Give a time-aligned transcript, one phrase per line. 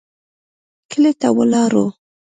[0.89, 1.85] کلي ته ولاړو.